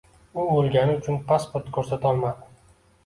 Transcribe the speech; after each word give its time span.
U 0.43 0.45
oʻlgani 0.61 0.95
uchun 1.01 1.19
pasport 1.29 1.69
koʻrsatolmadi. 1.77 2.51